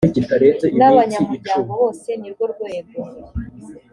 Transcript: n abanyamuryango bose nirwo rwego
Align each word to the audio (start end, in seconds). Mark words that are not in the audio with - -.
n 0.77 0.81
abanyamuryango 0.89 1.71
bose 1.81 2.09
nirwo 2.19 2.43
rwego 2.53 2.99